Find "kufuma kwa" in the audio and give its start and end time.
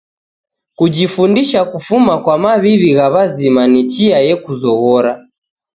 1.71-2.35